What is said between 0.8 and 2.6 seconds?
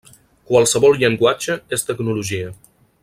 llenguatge és tecnologia.